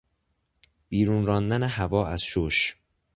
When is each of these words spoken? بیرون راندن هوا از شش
بیرون 0.89 1.25
راندن 1.25 1.63
هوا 1.63 2.07
از 2.07 2.21
شش 2.23 2.75